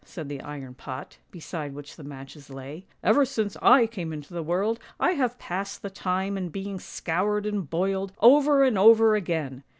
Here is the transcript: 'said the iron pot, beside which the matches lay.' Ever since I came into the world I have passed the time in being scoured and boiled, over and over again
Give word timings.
'said 0.15 0.27
the 0.29 0.41
iron 0.41 0.73
pot, 0.73 1.19
beside 1.29 1.75
which 1.75 1.95
the 1.95 2.03
matches 2.03 2.49
lay.' 2.49 2.87
Ever 3.03 3.23
since 3.23 3.55
I 3.61 3.85
came 3.85 4.11
into 4.11 4.33
the 4.33 4.41
world 4.41 4.79
I 4.99 5.11
have 5.11 5.37
passed 5.37 5.83
the 5.83 5.91
time 5.91 6.39
in 6.39 6.49
being 6.49 6.79
scoured 6.79 7.45
and 7.45 7.69
boiled, 7.69 8.11
over 8.19 8.63
and 8.63 8.79
over 8.79 9.13
again 9.15 9.63